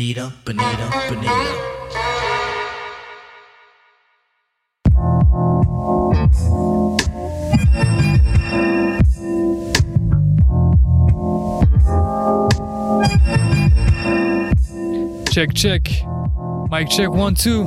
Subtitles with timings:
[0.00, 1.30] Bonita, Bonita, Bonita.
[15.30, 15.82] Check, check.
[16.70, 17.66] Mic check one, two.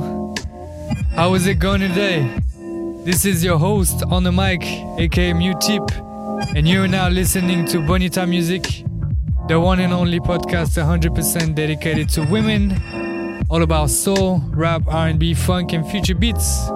[1.14, 2.28] How is it going today?
[3.04, 4.64] This is your host on the mic,
[4.98, 5.88] aka Mute Tip,
[6.56, 8.83] and you're now listening to Bonita Music,
[9.46, 15.74] the one and only podcast 100% dedicated to women, all about soul, rap, R&B, funk,
[15.74, 16.66] and future beats.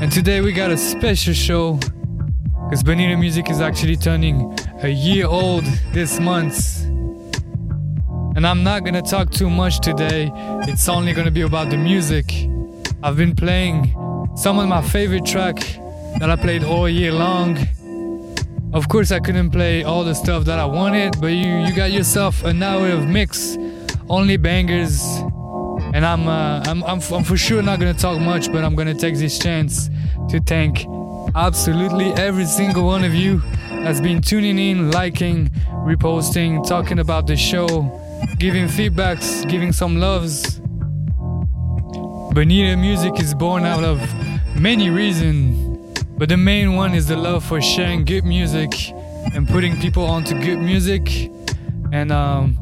[0.00, 1.74] And today we got a special show
[2.64, 6.84] because Bonita Music is actually turning a year old this month.
[8.36, 10.30] And I'm not gonna talk too much today,
[10.68, 12.32] it's only gonna be about the music.
[13.02, 13.96] I've been playing
[14.36, 15.56] some of my favorite track
[16.20, 17.58] that I played all year long.
[18.74, 21.90] Of course, I couldn't play all the stuff that I wanted, but you, you got
[21.90, 23.56] yourself an hour of mix,
[24.10, 25.02] only bangers.
[25.94, 28.94] And I'm, uh, I'm, I'm, I'm for sure not gonna talk much, but I'm gonna
[28.94, 29.88] take this chance
[30.28, 30.86] to thank
[31.34, 35.48] absolutely every single one of you that's been tuning in, liking,
[35.86, 37.68] reposting, talking about the show,
[38.38, 40.60] giving feedbacks, giving some loves.
[42.34, 43.98] Bonita music is born out of
[44.60, 45.67] many reasons,
[46.18, 48.72] but the main one is the love for sharing good music
[49.34, 51.30] and putting people onto good music.
[51.92, 52.58] And um,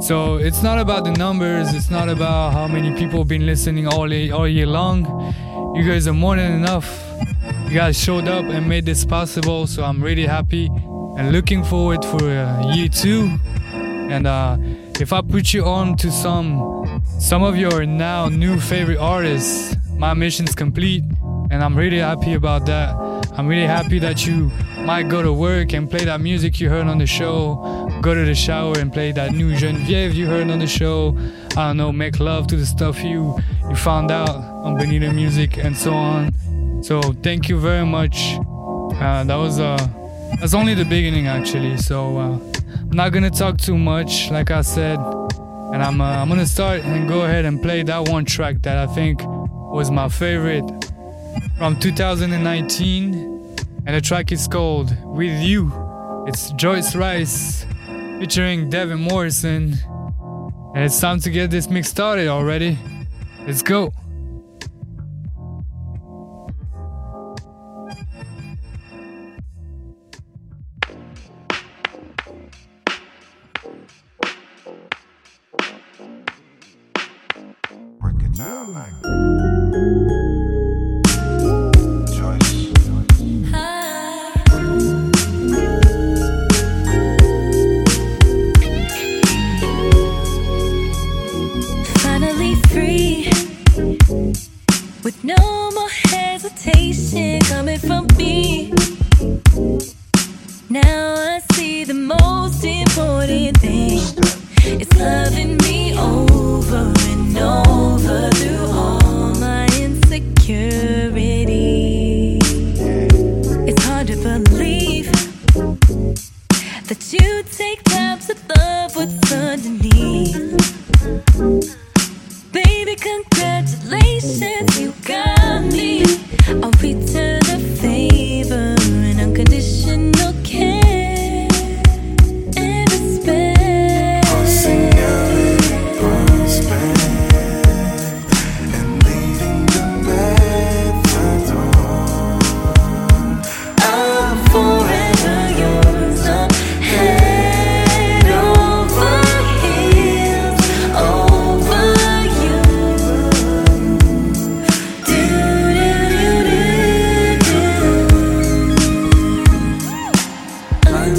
[0.00, 3.88] so it's not about the numbers, it's not about how many people have been listening
[3.88, 5.04] all, year, all year long.
[5.74, 6.88] You guys are more than enough.
[7.64, 10.66] You guys showed up and made this possible, so I'm really happy
[11.16, 13.38] and looking forward for uh, year two.
[13.74, 14.56] And uh,
[15.00, 20.14] if I put you on to some some of your now new favorite artists, my
[20.14, 21.04] mission's complete,
[21.50, 22.94] and I'm really happy about that.
[23.36, 26.86] I'm really happy that you might go to work and play that music you heard
[26.86, 30.58] on the show, go to the shower and play that new Genevieve you heard on
[30.58, 31.16] the show.
[31.56, 33.38] I don't know, make love to the stuff you
[33.68, 36.32] you found out on Bonita Music and so on.
[36.82, 38.36] So thank you very much.
[39.00, 39.76] Uh, that was uh,
[40.40, 41.76] that's only the beginning actually.
[41.76, 42.18] So.
[42.18, 42.38] Uh,
[42.90, 46.80] I'm not gonna talk too much, like I said, and I'm uh, I'm gonna start
[46.80, 50.64] and go ahead and play that one track that I think was my favorite
[51.58, 55.72] from 2019, and the track is called "With You."
[56.26, 57.66] It's Joyce Rice
[58.18, 59.76] featuring Devin Morrison,
[60.74, 62.78] and it's time to get this mix started already.
[63.46, 63.92] Let's go.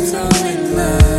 [0.03, 1.10] So in love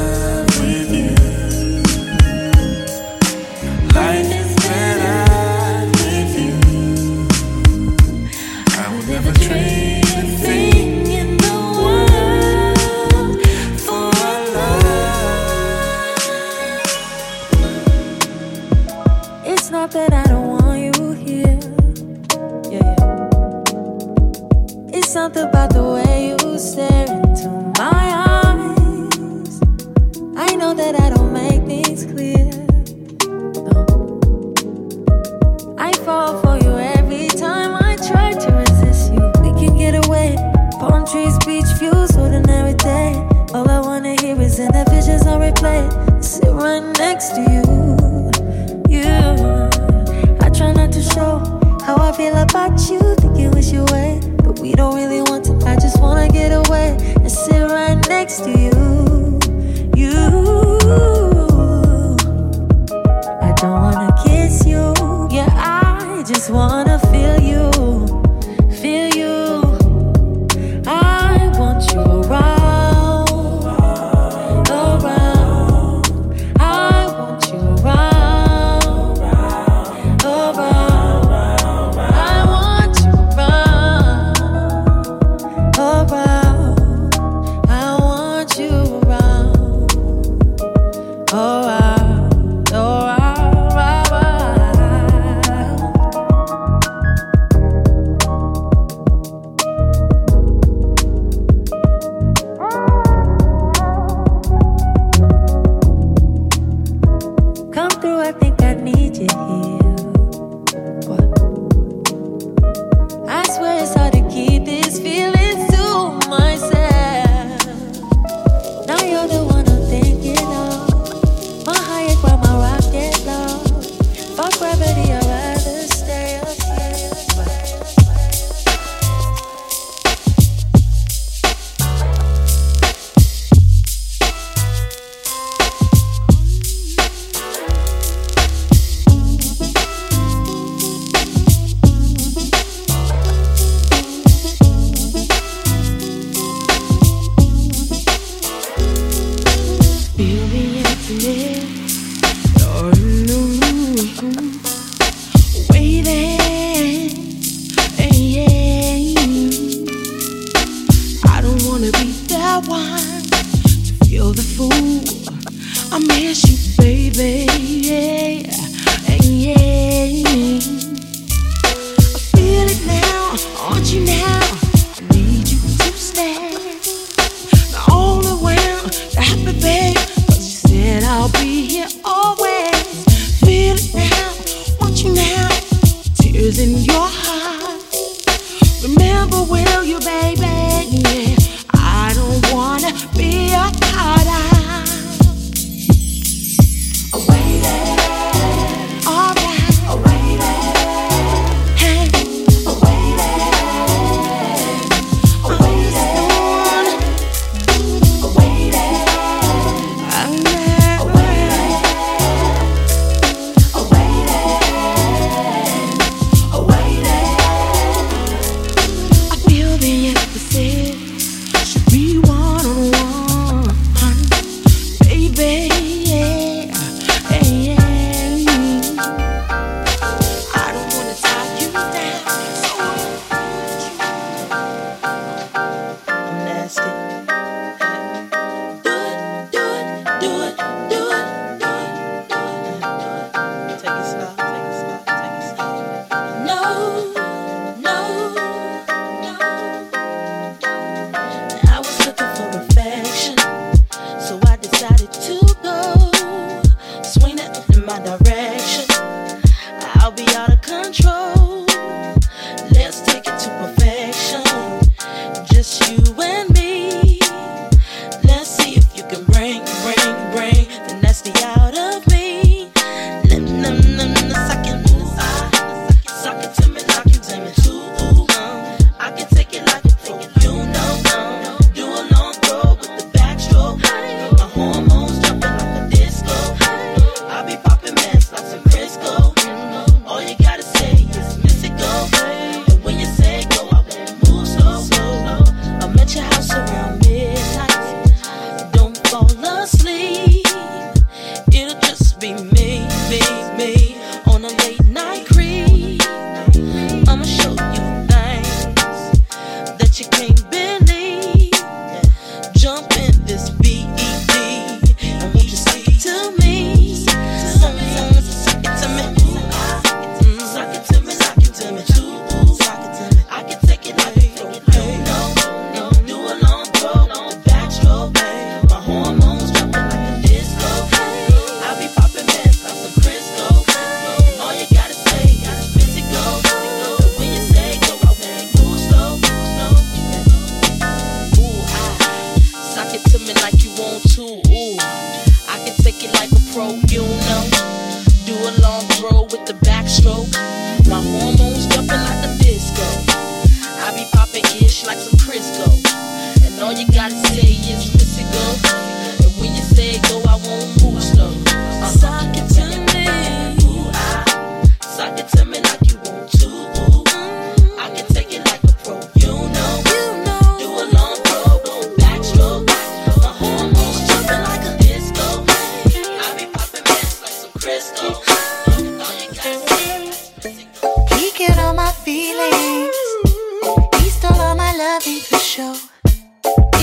[385.63, 385.77] sure.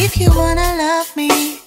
[0.05, 1.59] If you wanna love me,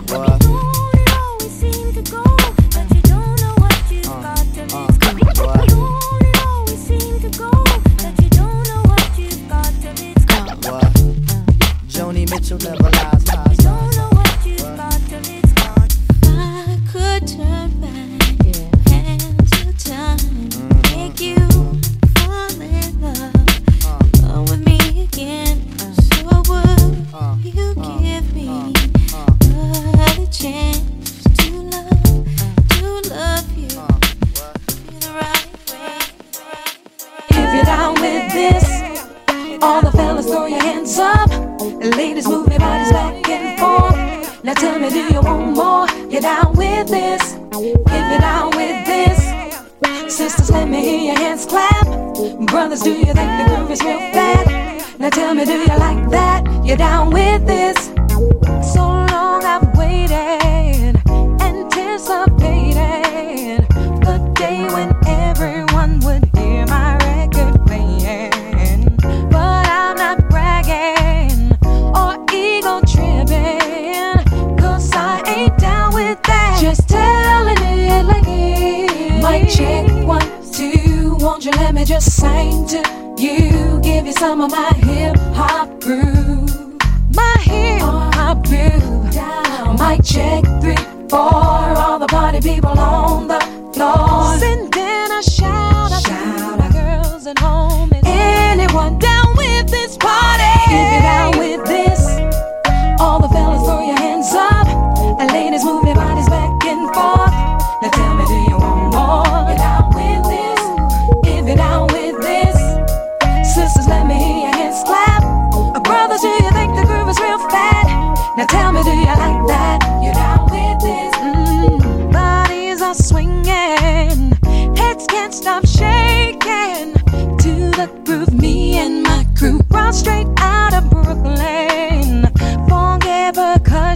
[0.00, 0.51] boy.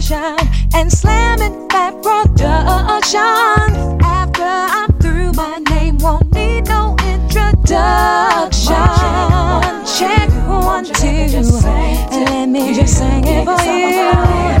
[0.09, 0.37] motion
[0.73, 3.19] and slamming that production.
[4.01, 8.75] After I'm through, my name won't need no introduction.
[9.97, 14.56] Check one, two, and let me just sing it for you.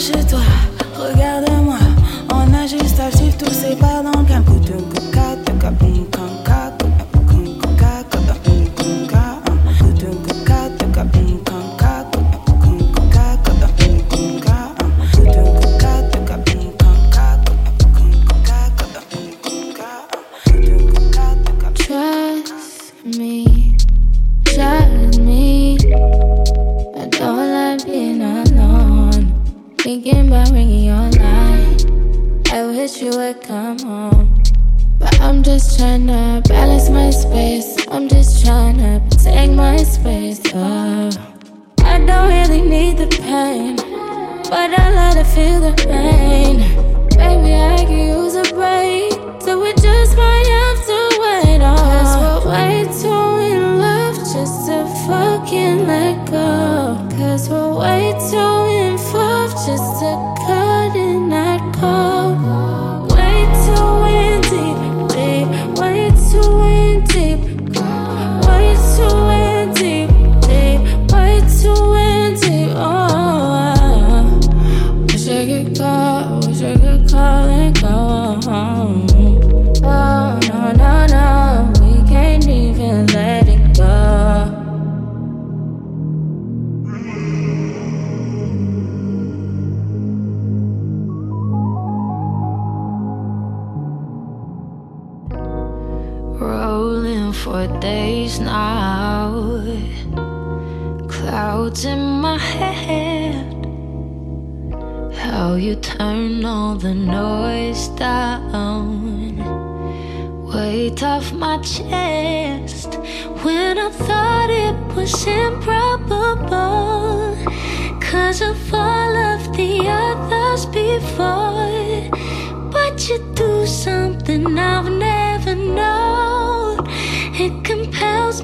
[0.00, 0.79] 是知。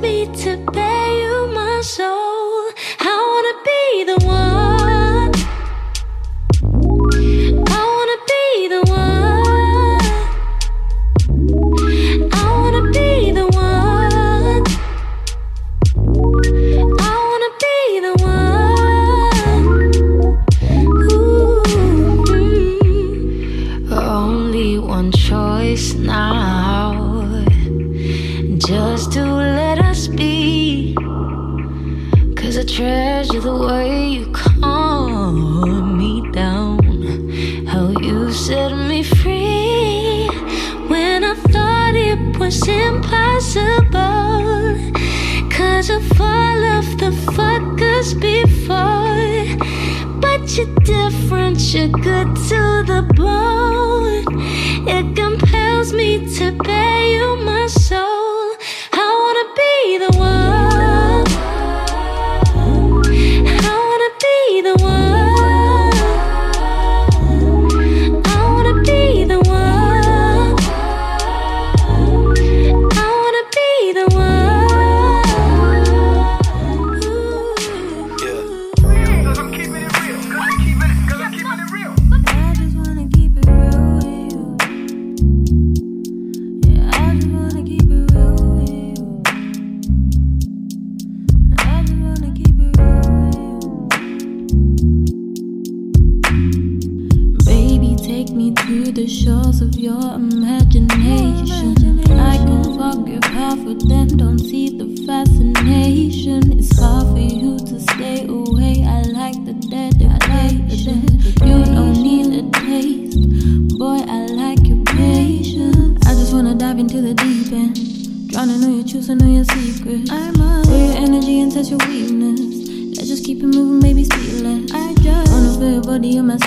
[0.01, 2.26] me to pay you my soul.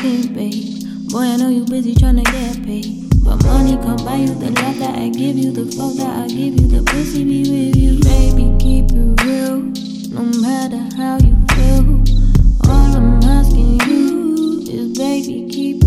[0.10, 1.12] kiss, babe.
[1.12, 3.10] Boy, I know you busy trying to get paid.
[3.24, 6.28] But money can't buy you the love that I give you, the fuck that I
[6.28, 8.00] give you, the pussy be with you.
[8.00, 9.58] Baby, keep it real,
[10.16, 11.86] no matter how you feel.
[12.70, 15.79] All I'm asking you is, baby, keep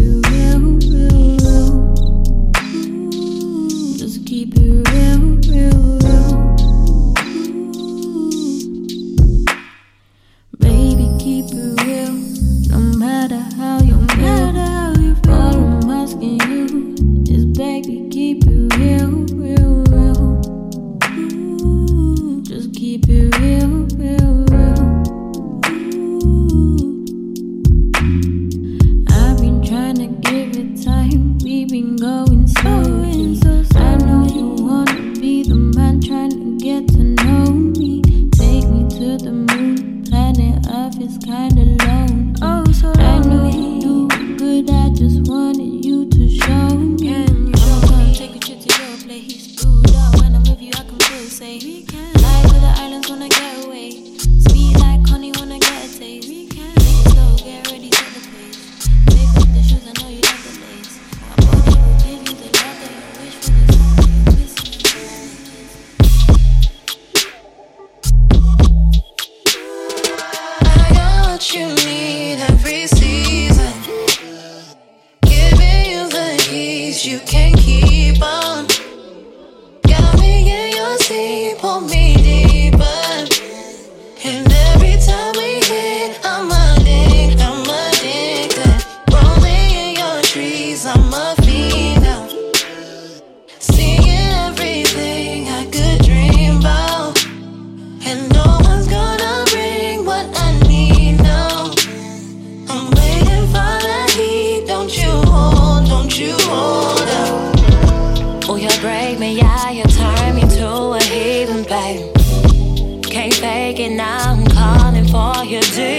[113.74, 115.91] Can't now, I'm calling for you daily.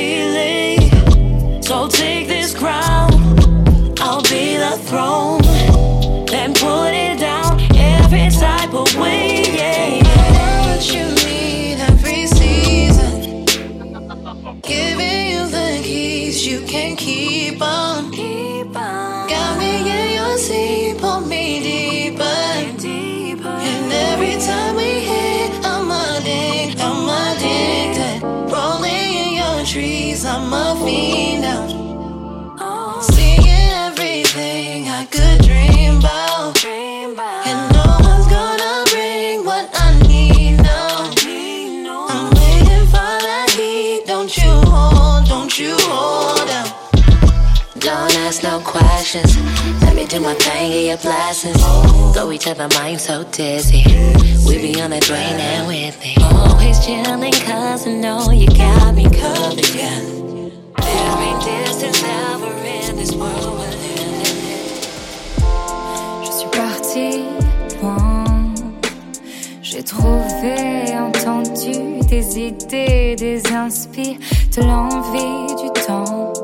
[48.44, 49.38] No questions.
[49.82, 51.62] Let me do my thing, get your blessings.
[52.14, 53.84] Throw each other mind so dizzy.
[54.46, 56.22] We be on the drain and with it.
[56.22, 60.00] Always chilling, cause I know you got me covered, yeah.
[60.84, 64.36] There distance ever in this world we're living in.
[66.26, 67.24] Je suis partie
[67.82, 68.54] loin.
[69.62, 74.18] J'ai trouvé, entendu des idées, des inspires,
[74.56, 76.43] de l'envie du temps.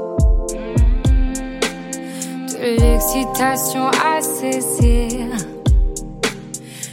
[2.77, 5.27] L'excitation à saisir.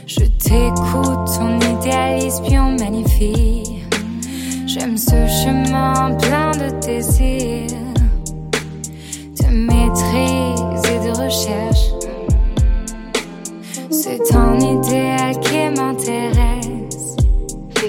[0.07, 3.83] Je t'écoute, on idéalise puis on magnifie.
[4.67, 7.67] J'aime ce chemin plein de désirs,
[9.41, 11.91] de maîtrise et de recherche.
[13.91, 16.56] C'est un idéal qui m'intéresse.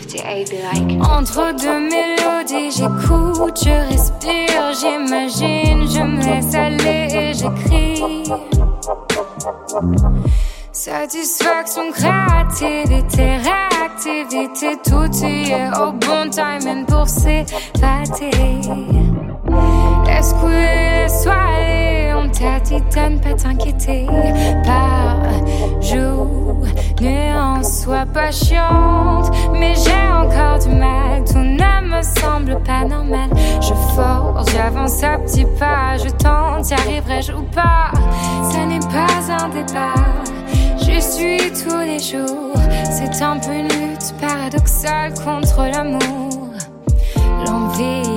[0.02, 1.02] 58 like.
[1.02, 8.24] Entre deux mélodies, j'écoute, je respire, j'imagine, je me laisse aller et j'écris.
[10.72, 18.32] Satisfaction, créativité, réactivité, tout y est au bon timing pour s'évader.
[20.06, 24.06] Laisse couler, soirée, on t'a dit de ne pas t'inquiéter.
[27.02, 29.32] Nuance, sois patiente.
[29.54, 33.30] Mais j'ai encore du mal, tout ne me semble pas normal.
[33.62, 37.92] Je force, j'avance à petits pas, je tente, y arriverai-je ou pas?
[38.52, 39.96] Ce n'est pas un débat.
[40.80, 46.50] Je suis tous les jours, c'est un peu une lutte paradoxale contre l'amour.
[47.46, 48.17] L'envie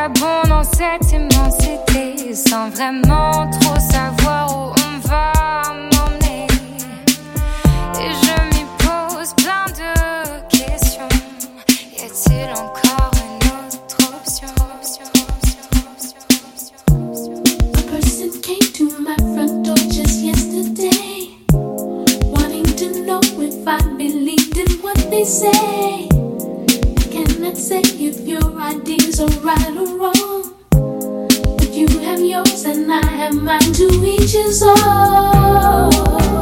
[0.00, 5.32] je vagabonde dans cette immensité sans vraiment trop savoir où on va
[5.74, 6.46] m'emmener.
[7.98, 9.92] Et je m'y pose plein de
[10.48, 11.08] questions.
[11.68, 14.48] Y a-t-il encore une autre option?
[17.74, 24.56] A person came to my front door just yesterday, wanting to know if I believed
[24.56, 25.79] in what they say.
[27.50, 33.04] Cannot say if your ideas are right or wrong, but you have yours and I
[33.04, 33.72] have mine.
[33.72, 36.39] To each his own.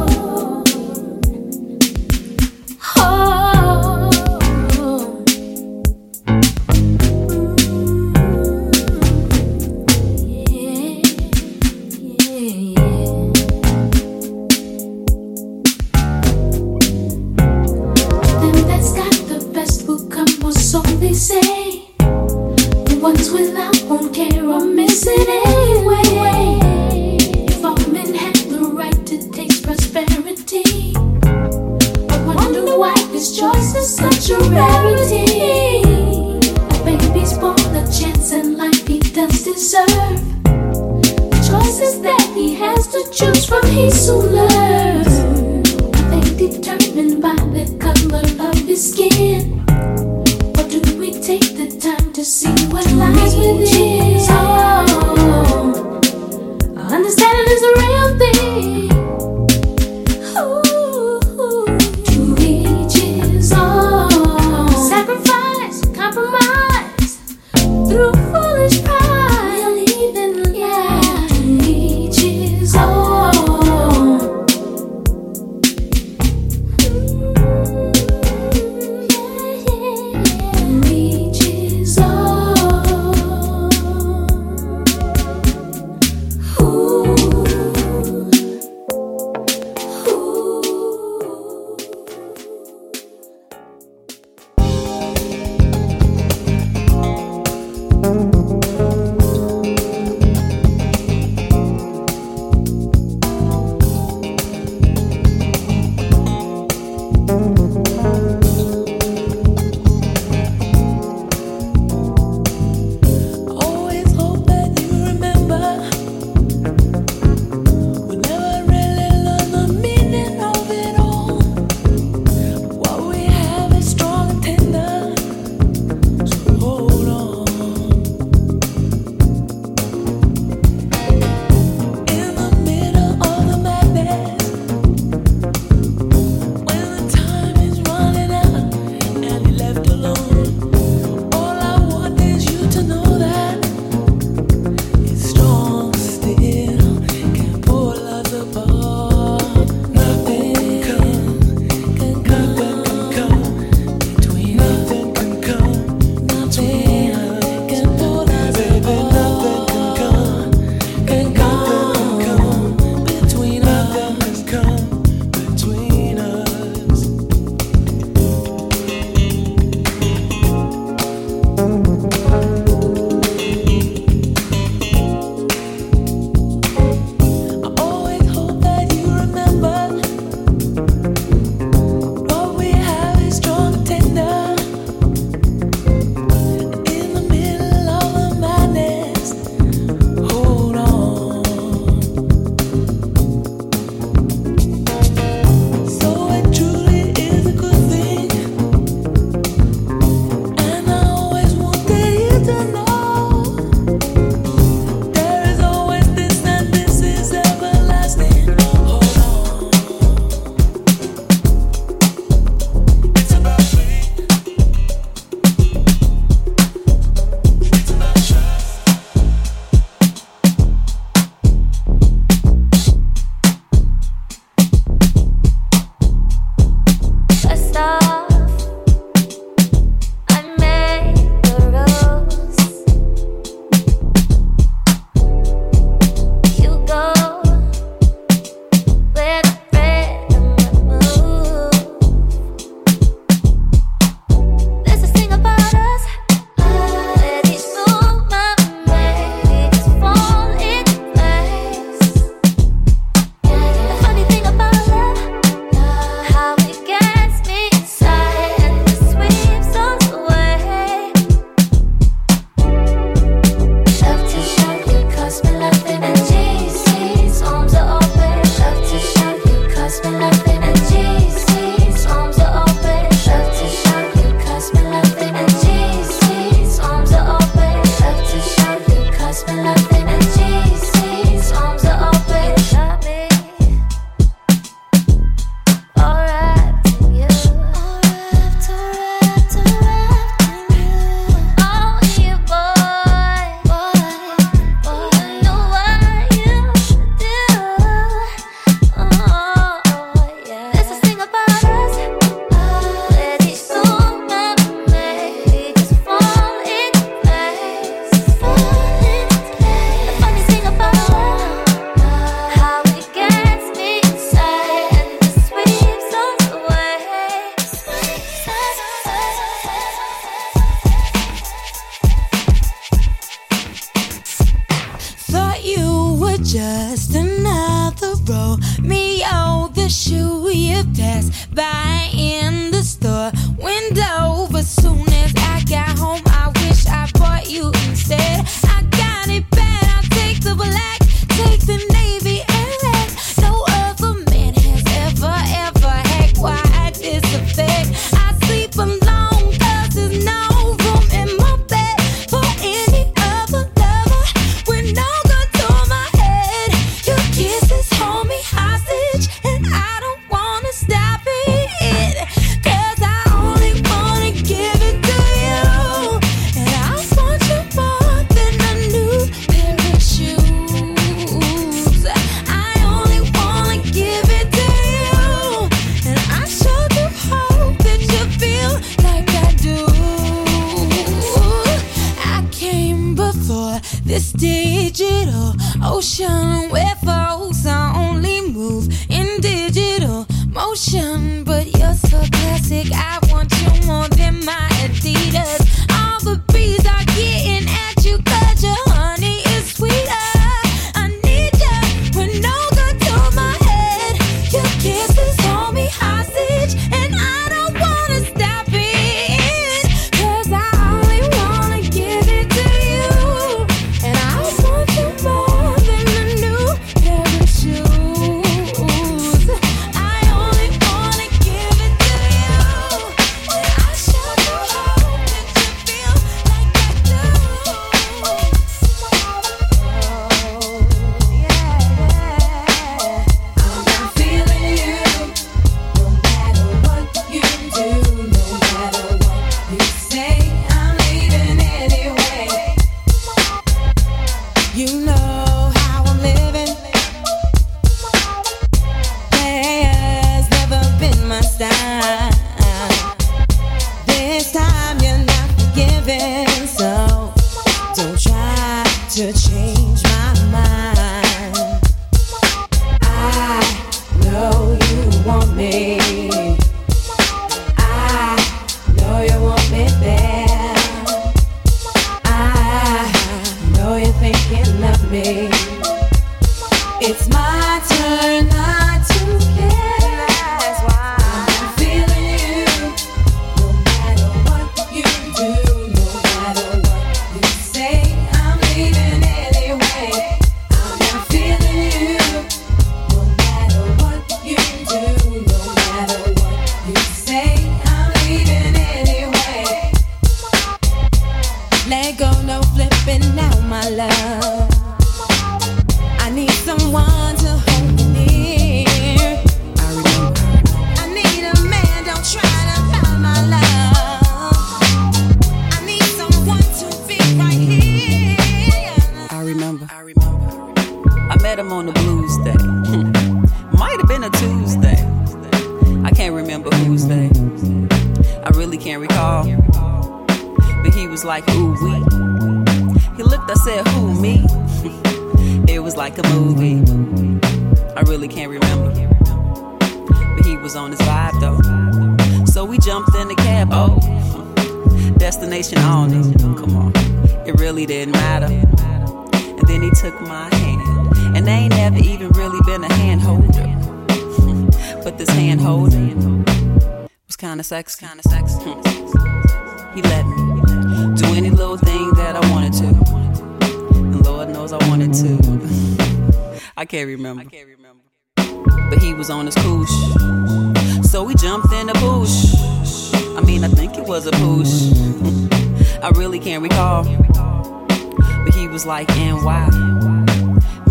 [574.69, 575.99] Push.
[576.01, 577.03] I really can't recall.
[577.03, 579.67] But he was like, and why?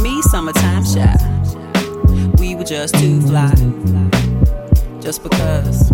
[0.03, 1.15] Me, summertime shy.
[2.39, 3.55] We were just too fly.
[5.01, 5.91] Just because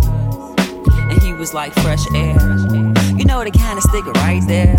[1.09, 2.37] And he was like fresh air.
[3.17, 4.75] You know the kind of sticker right there.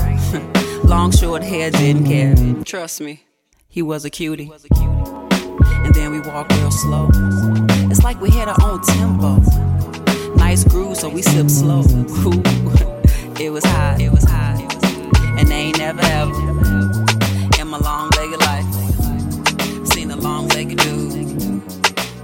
[0.85, 2.35] Long short hair didn't care.
[2.65, 3.25] Trust me,
[3.69, 4.51] he was a cutie.
[5.85, 7.09] And then we walked real slow.
[7.91, 9.41] It's like we had our own tempo.
[10.37, 11.81] Nice groove, so we sip slow.
[11.81, 12.93] Ooh,
[13.41, 14.57] it was high, it was high.
[15.39, 16.33] And they ain't never ever
[17.61, 21.13] in my long legged life seen a long legged dude.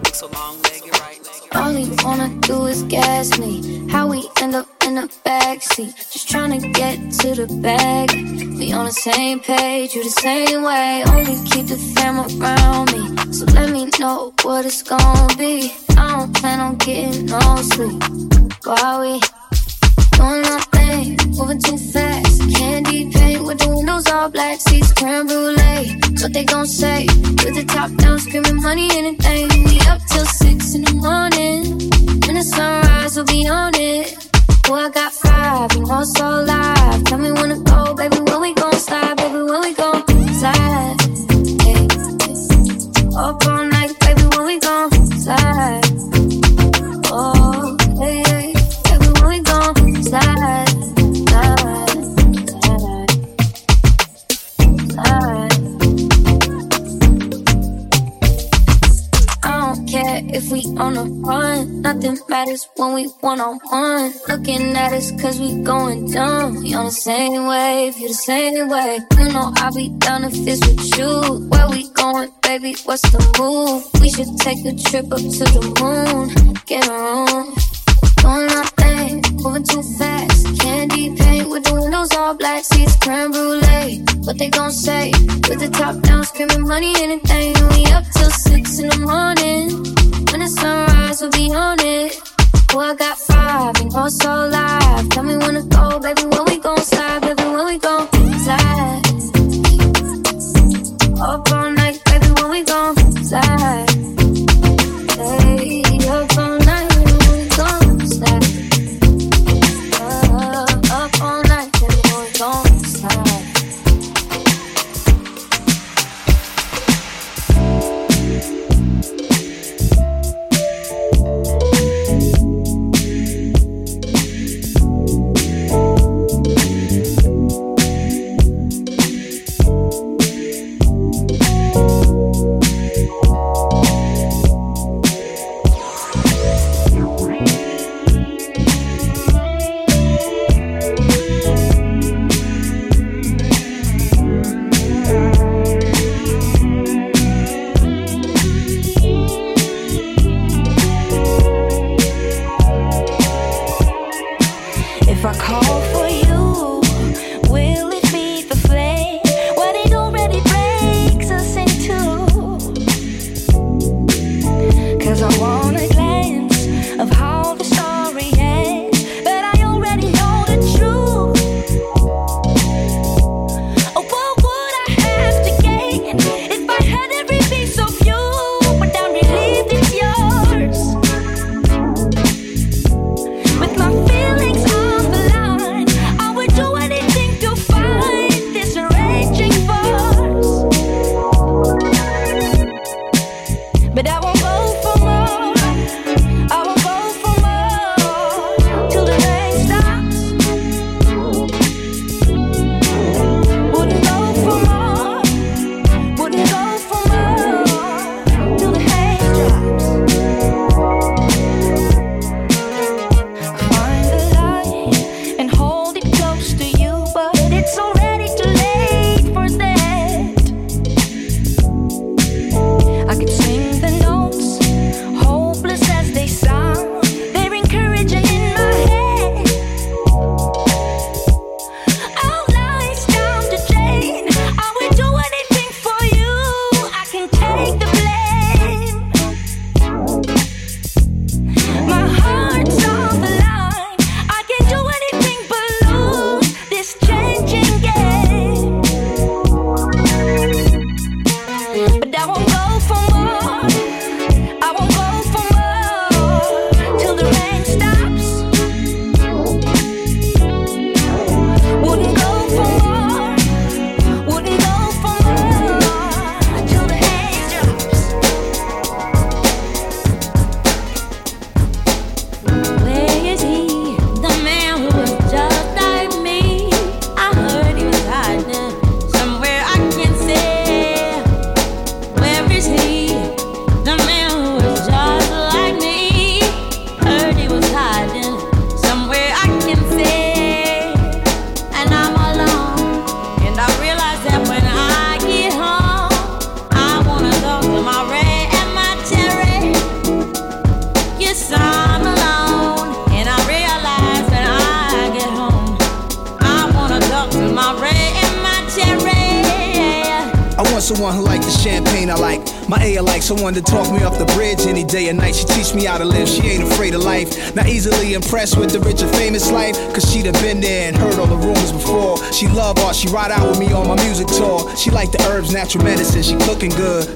[0.05, 1.19] Look so long legged right.
[1.55, 3.89] All he wanna do is gas me.
[3.89, 8.11] How we end up in in the backseat, just trying to get to the bag.
[8.59, 11.03] We on the same page, you the same way.
[11.07, 15.73] Only keep the fam around me, so let me know what it's gonna be.
[15.97, 17.41] I don't plan on getting no
[17.73, 18.03] sleep.
[18.65, 19.42] Why we
[20.23, 22.41] doing nothing, moving too fast?
[22.55, 25.99] Candy paint with the windows all black, seats creme brulee.
[26.21, 27.07] What they gon' say?
[27.43, 29.49] With the top down, screaming money, anything.
[29.67, 31.63] We up till six in the morning.
[32.25, 34.15] When the sunrise, we'll be on it.
[34.65, 37.05] Boy, I got five, know it's so live.
[37.05, 40.03] Tell me when to go, baby, when we gon' slide, baby, when we gon'
[40.41, 40.97] slide.
[41.65, 41.87] Hey,
[43.17, 43.62] Up all
[60.33, 61.83] if we on a run.
[61.83, 64.13] Nothing matters when we one on one.
[64.29, 66.63] Looking at us cause we going dumb.
[66.63, 68.99] We on the same wave, you the same way.
[69.19, 71.49] You know I'll be down if it's with you.
[71.49, 72.75] Where we going, baby?
[72.85, 73.85] What's the move?
[74.01, 76.55] We should take a trip up to the moon.
[76.67, 77.55] Get room.
[78.23, 80.61] Doing nothing, moving too fast.
[80.61, 84.05] Candy paint with the windows all black, seats creme brulee.
[84.23, 85.11] What they gon' say?
[85.49, 87.55] With the top down, screaming money, anything.
[87.71, 89.72] We up till six in the morning.
[92.73, 95.09] Boy, I got five, know it's so live.
[95.11, 96.52] Tell me when to go, baby, when we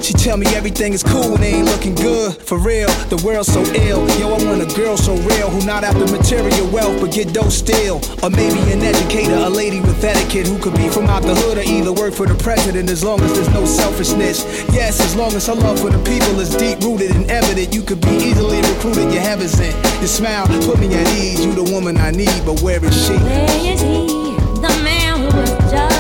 [0.07, 2.37] She tell me everything is cool and ain't looking good.
[2.37, 4.07] For real, the world's so ill.
[4.21, 7.51] Yo, I want a girl so real who not after material wealth but get dope
[7.51, 7.99] still.
[8.23, 11.59] Or maybe an educator, a lady with etiquette who could be from out the hood
[11.59, 14.47] or either work for the president as long as there's no selfishness.
[14.73, 17.83] Yes, as long as her love for the people is deep rooted and evident, you
[17.83, 19.11] could be easily recruited.
[19.11, 19.75] Your heaven's in.
[19.99, 21.45] Your smile put me at ease.
[21.45, 23.19] You the woman I need, but where is she?
[23.27, 24.07] Where is he?
[24.63, 25.96] The man who was just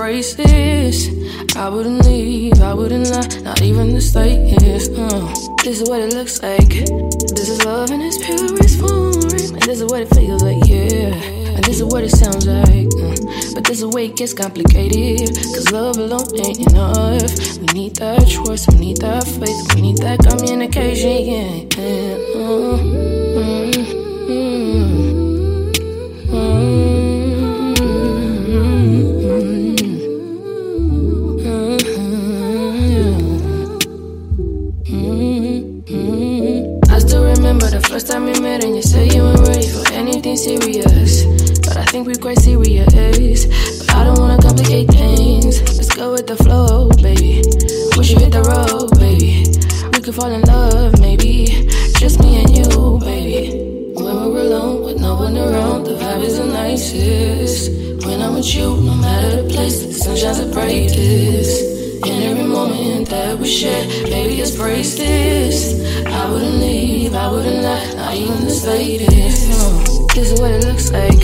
[0.00, 1.08] priceless.
[1.56, 4.92] I wouldn't leave, I wouldn't lie, not even the slightest.
[4.96, 5.28] Uh,
[5.62, 6.70] this is what it looks like.
[7.36, 9.12] This is love in its purest form.
[9.52, 11.12] And this is what it feels like, yeah.
[11.52, 12.88] And this is what it sounds like.
[12.96, 13.14] uh,
[13.52, 15.36] but this is where it gets complicated.
[15.36, 17.58] Cause love alone ain't enough.
[17.60, 21.76] We need that trust, we need that faith, we need that communication, yeah.
[21.76, 22.16] Uh,
[23.36, 25.09] mm, I
[58.76, 61.80] no matter the place, the sun shines the brightest.
[62.06, 65.74] In every moment that we share, baby, it's priceless.
[66.06, 69.48] I wouldn't leave, I wouldn't lie, not even the slightest.
[69.50, 71.20] No, this is what it looks like.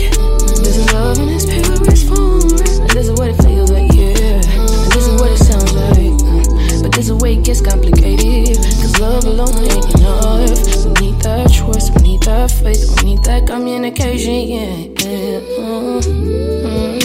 [0.63, 2.41] This is love in its purest form.
[2.81, 4.41] And this is what it feels like, yeah.
[4.53, 6.83] And this is what it sounds like.
[6.83, 8.57] But this is where it gets complicated.
[8.57, 10.85] Cause love alone ain't enough.
[10.85, 14.87] We need that trust, we need that faith, we need that communication, yeah.
[15.01, 15.41] yeah.
[15.57, 16.96] Uh,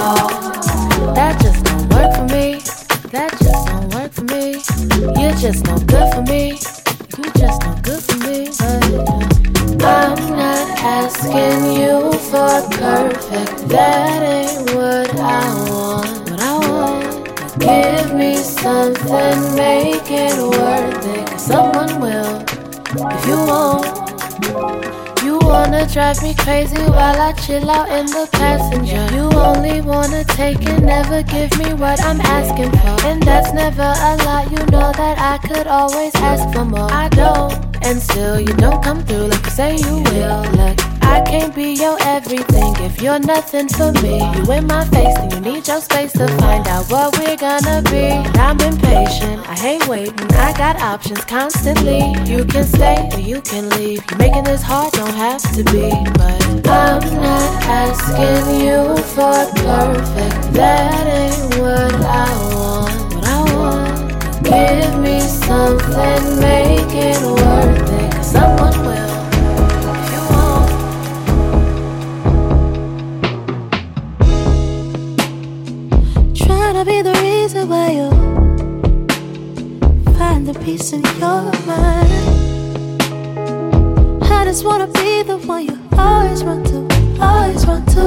[0.00, 2.54] That just don't work for me.
[3.12, 4.52] That just don't work for me.
[5.20, 6.52] You're just no good for me.
[7.18, 8.48] You just no good for me.
[9.84, 13.68] I'm not asking you for perfect.
[13.68, 16.30] That ain't what I want.
[16.30, 17.60] What I want.
[17.60, 21.26] Give me something, make it worth it.
[21.26, 22.42] 'cause someone will,
[23.12, 23.99] if you won't.
[25.80, 29.02] Wanna drive me crazy while I chill out in the passenger.
[29.16, 33.06] You only wanna take and never give me what I'm asking for.
[33.06, 36.92] And that's never a lot, you know that I could always ask for more.
[36.92, 40.42] I don't, and still you don't come through like you say you will.
[40.52, 44.16] Look, I can't be your everything if you're nothing for me.
[44.36, 47.82] You in my face, and you need your space to find out what we're gonna
[47.90, 48.06] be.
[48.38, 50.32] I'm impatient, I hate waiting.
[50.48, 52.00] I got options constantly.
[52.30, 54.04] You can stay or you can leave.
[54.08, 55.90] You're making this hard, don't have to be.
[56.18, 57.52] But I'm not
[57.84, 60.52] asking you for perfect.
[60.54, 61.94] That ain't what
[62.24, 63.14] I want.
[63.14, 64.44] What I want.
[64.44, 68.12] Give me something, make it worth it.
[68.12, 69.09] 'cause someone will.
[80.54, 82.10] Peace in your mind.
[84.22, 86.78] I just wanna be the one you always run to,
[87.20, 88.04] always run to.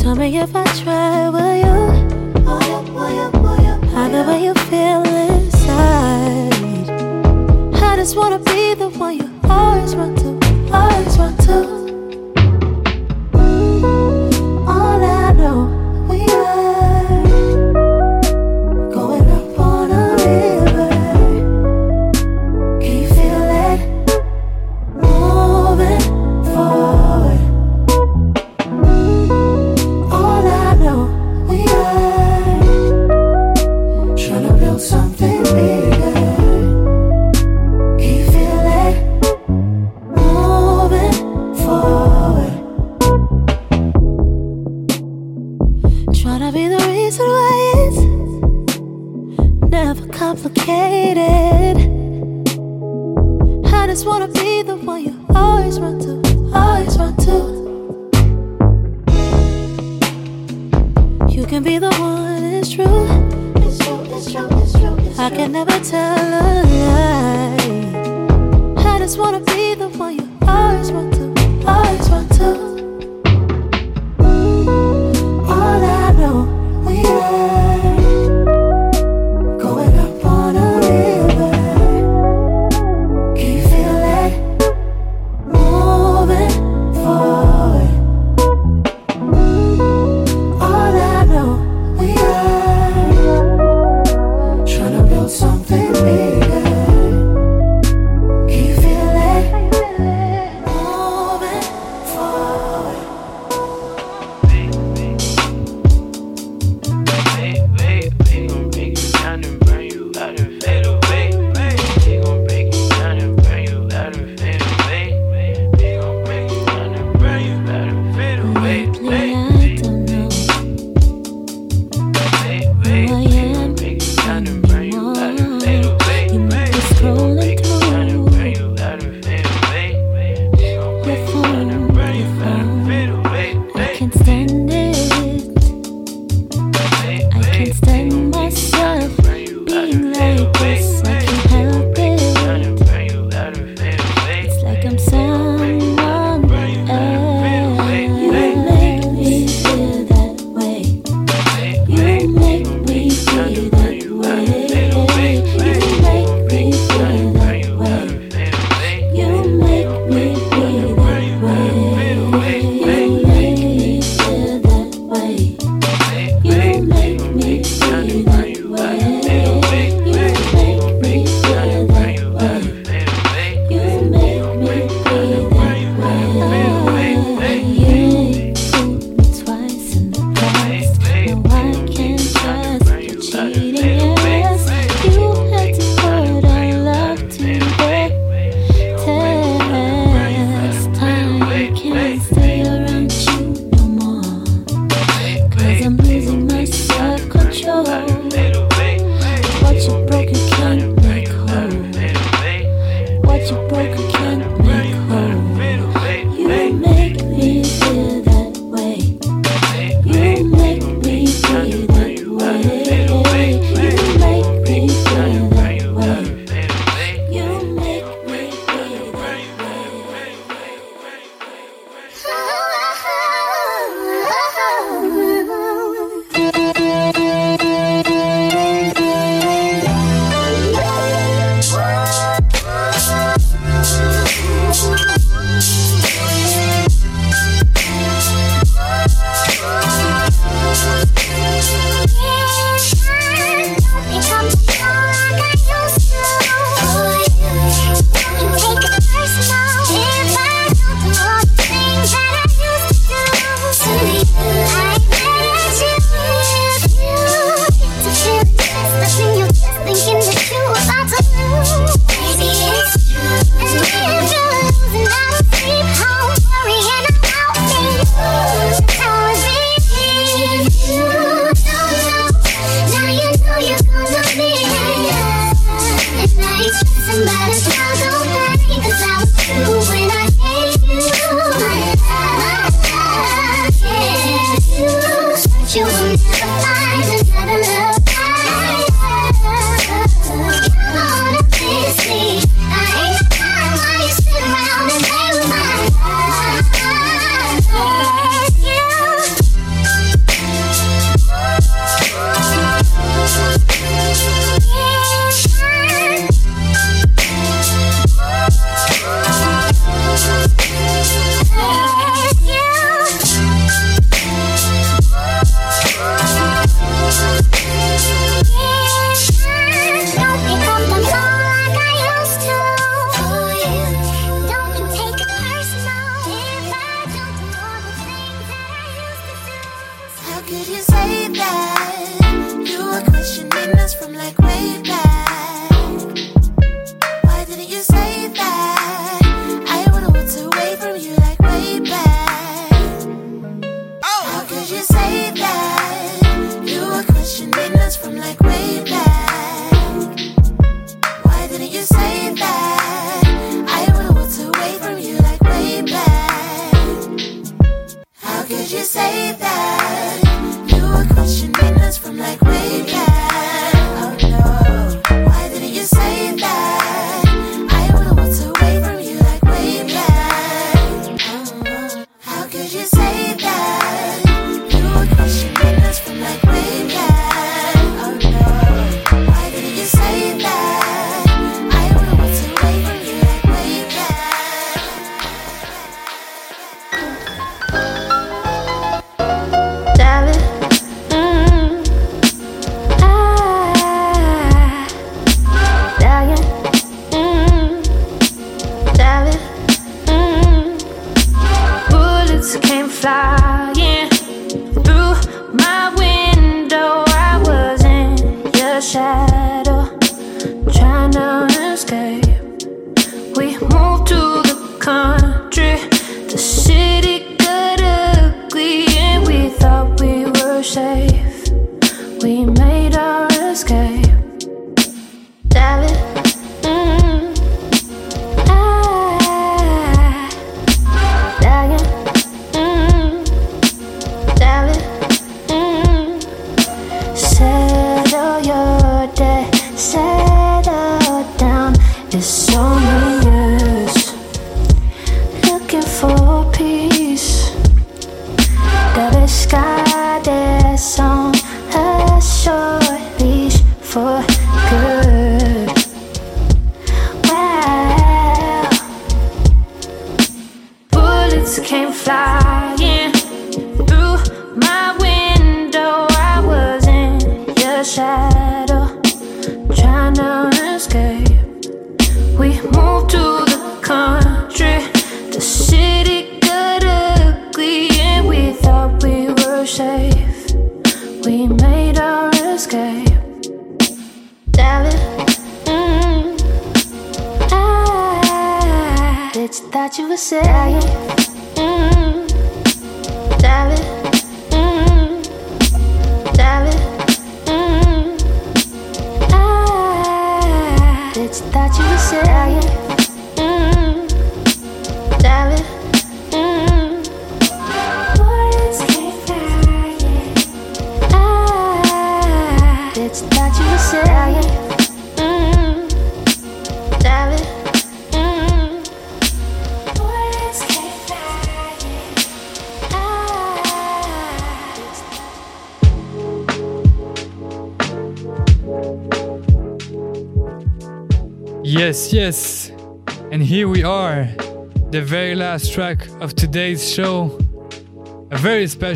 [0.00, 1.76] Tell me if I try, will you,
[2.44, 3.72] will you?
[3.94, 6.54] I know how you feel inside.
[7.82, 10.28] I just wanna be the one you always run to,
[10.72, 11.69] always run to.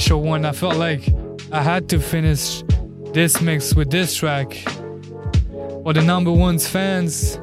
[0.00, 0.44] Special one.
[0.44, 1.08] I felt like
[1.52, 2.64] I had to finish
[3.12, 4.52] this mix with this track.
[5.84, 7.38] For the number one's fans,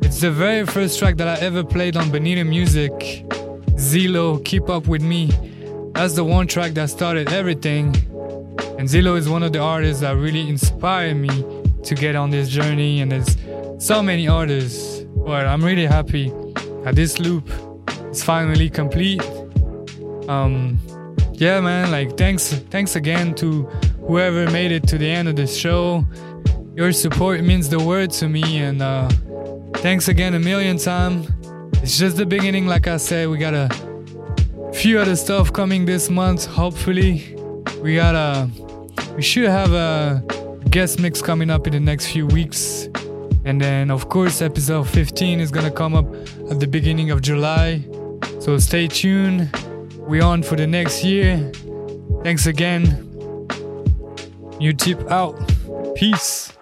[0.00, 2.92] it's the very first track that I ever played on Bonita Music.
[3.76, 5.26] Zelo, Keep Up With Me.
[5.92, 7.88] That's the one track that started everything.
[8.78, 11.44] And Zelo is one of the artists that really inspired me
[11.82, 13.02] to get on this journey.
[13.02, 13.36] And there's
[13.78, 16.30] so many artists but I'm really happy
[16.84, 17.46] that this loop
[18.10, 19.22] is finally complete.
[20.28, 20.78] Um,
[21.40, 23.62] yeah, man, like thanks, thanks again to
[24.06, 26.04] whoever made it to the end of the show.
[26.76, 29.08] Your support means the world to me, and uh,
[29.76, 31.30] thanks again a million times.
[31.82, 33.30] It's just the beginning, like I said.
[33.30, 33.70] We got a
[34.74, 36.44] few other stuff coming this month.
[36.44, 37.34] Hopefully,
[37.80, 38.50] we got a
[39.16, 40.22] we should have a
[40.68, 42.90] guest mix coming up in the next few weeks.
[43.46, 46.04] And then, of course, episode 15 is gonna come up
[46.50, 47.82] at the beginning of July.
[48.40, 49.50] So stay tuned.
[50.10, 51.52] We on for the next year.
[52.24, 53.06] Thanks again.
[54.58, 55.38] New tip out.
[55.94, 56.52] Peace.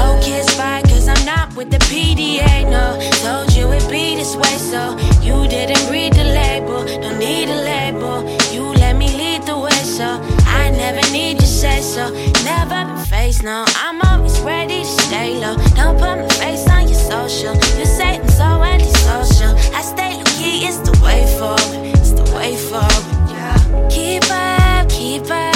[0.00, 2.54] No kiss bye, cause I'm not with the PDA.
[2.74, 2.86] No,
[3.22, 4.82] told you it'd be this way, so
[5.26, 6.80] you didn't read the label.
[7.02, 8.16] Don't need a label.
[8.54, 10.08] You let me lead the way, so
[10.60, 12.04] I never need your say so.
[12.52, 13.64] Never been faced, no.
[13.84, 15.56] I'm always ready to stay low.
[15.80, 17.54] Don't put my face on your social.
[17.78, 19.52] You say I'm so antisocial.
[19.78, 21.76] I stay low key, it's the way forward.
[22.00, 23.04] It's the way forward.
[23.34, 23.58] Yeah.
[23.90, 25.49] Keep up, keep up,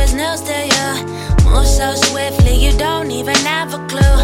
[0.00, 0.88] Was news to you.
[1.44, 4.16] Move so swiftly, you don't even have a clue.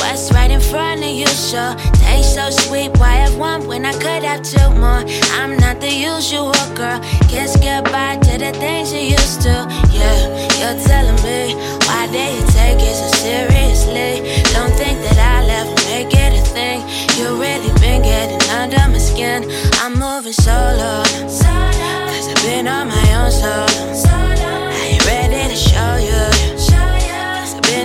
[0.00, 1.74] What's right in front of you, sure.
[2.00, 5.04] Taste so sweet, why have one when I could have two more?
[5.36, 6.98] I'm not the usual girl.
[7.28, 9.54] Kiss goodbye to the things you used to.
[9.92, 10.18] Yeah,
[10.60, 11.52] you're telling me
[11.84, 14.24] why you take it so seriously?
[14.56, 16.80] Don't think that I left, make it a thing.
[17.18, 19.44] You really been getting under my skin.
[19.82, 21.04] I'm moving solo.
[21.04, 24.17] Cause I've been on my own, so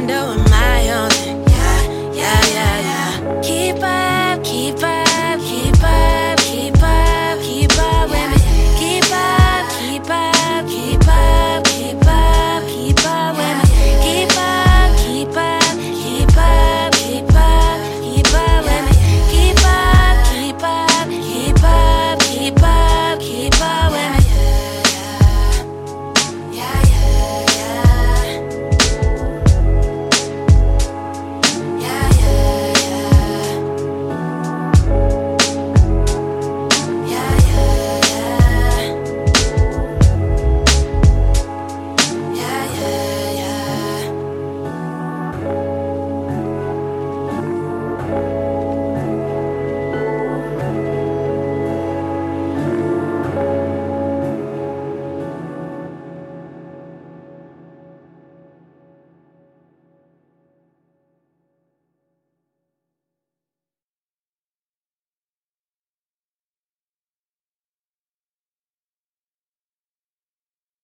[0.06, 0.43] window